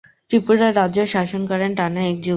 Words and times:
ত্রিপুরা 0.29 0.67
রাজ্য 0.71 0.99
শাসন 1.05 1.41
করেন 1.45 1.71
টানা 1.75 2.01
এক 2.07 2.17
যুগ। 2.17 2.29